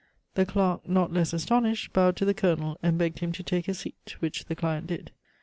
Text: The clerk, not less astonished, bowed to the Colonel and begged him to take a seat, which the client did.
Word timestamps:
The 0.33 0.47
clerk, 0.47 0.89
not 0.89 1.13
less 1.13 1.31
astonished, 1.31 1.93
bowed 1.93 2.15
to 2.15 2.25
the 2.25 2.33
Colonel 2.33 2.75
and 2.81 2.97
begged 2.97 3.19
him 3.19 3.31
to 3.33 3.43
take 3.43 3.67
a 3.67 3.75
seat, 3.75 4.15
which 4.19 4.45
the 4.45 4.55
client 4.55 4.87
did. 4.87 5.11